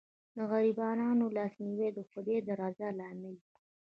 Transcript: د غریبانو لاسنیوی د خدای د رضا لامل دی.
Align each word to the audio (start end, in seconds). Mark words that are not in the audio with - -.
د 0.35 0.37
غریبانو 0.51 1.33
لاسنیوی 1.37 1.89
د 1.93 1.99
خدای 2.09 2.39
د 2.47 2.49
رضا 2.61 2.89
لامل 2.99 3.35
دی. 3.43 3.55